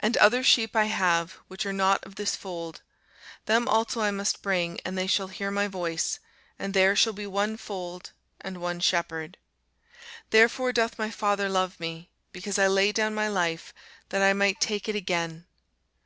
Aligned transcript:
And 0.00 0.16
other 0.16 0.42
sheep 0.42 0.74
I 0.74 0.86
have, 0.86 1.32
which 1.48 1.66
are 1.66 1.74
not 1.74 2.02
of 2.04 2.14
this 2.14 2.34
fold: 2.34 2.80
them 3.44 3.68
also 3.68 4.00
I 4.00 4.10
must 4.10 4.40
bring, 4.40 4.80
and 4.82 4.96
they 4.96 5.06
shall 5.06 5.26
hear 5.28 5.50
my 5.50 5.68
voice; 5.68 6.20
and 6.58 6.72
there 6.72 6.96
shall 6.96 7.12
be 7.12 7.26
one 7.26 7.58
fold, 7.58 8.12
and 8.40 8.62
one 8.62 8.80
shepherd. 8.80 9.36
Therefore 10.30 10.72
doth 10.72 10.98
my 10.98 11.10
Father 11.10 11.50
love 11.50 11.78
me, 11.78 12.08
because 12.32 12.58
I 12.58 12.66
lay 12.66 12.92
down 12.92 13.14
my 13.14 13.28
life, 13.28 13.74
that 14.08 14.22
I 14.22 14.32
might 14.32 14.58
take 14.58 14.88
it 14.88 14.96
again. 14.96 15.44